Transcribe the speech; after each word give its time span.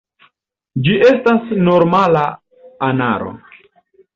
Ĝi 0.87 0.95
estas 1.09 1.45
normala 1.67 2.25
anaro. 2.89 3.37